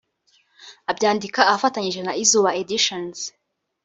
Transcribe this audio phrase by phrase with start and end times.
[0.91, 3.19] Abyandika afatanyije na Izuba Editions